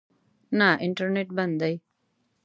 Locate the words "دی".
1.61-1.75